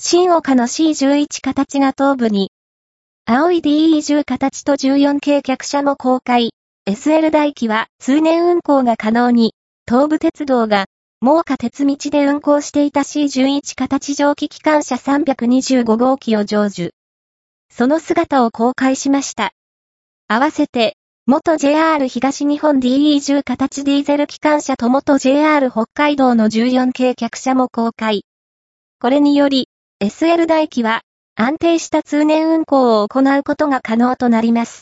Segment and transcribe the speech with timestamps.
[0.00, 2.52] 新岡の C11 形が頭部に、
[3.26, 6.52] 青い DE10 形と14系客車も公開。
[6.88, 9.54] SL 大機は通年運行が可能に、
[9.88, 10.86] 東武鉄道が、
[11.20, 16.90] 猛火鉄道で運行していた C11 形蒸気機関車325号機を成就。
[17.68, 19.50] その姿を公開しました。
[20.28, 20.96] 合わせて、
[21.26, 28.22] 元 JR 東日本 DE10 形ディーゼル機関車と元 JR 北海道の14系客車も公開。
[29.00, 29.68] これにより、
[30.00, 31.00] SL 大機は
[31.34, 34.76] 安定した通年運行を行うことが可能となります。